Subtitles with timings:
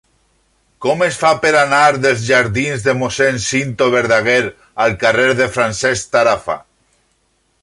[0.85, 4.41] Com es fa per anar dels jardins de Mossèn Cinto Verdaguer
[4.87, 6.61] al carrer de Francesc Tarafa?